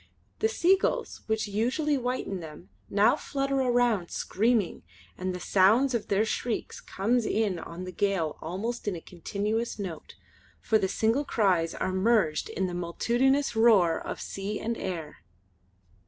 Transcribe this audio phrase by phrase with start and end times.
[0.39, 4.81] The seagulls which usually whiten them, now flutter around screaming,
[5.15, 9.77] and the sound of their shrieks comes in on the gale almost in a continuous
[9.77, 10.15] note,
[10.59, 15.19] for the single cries are merged in the multitudinous roar of sea and air.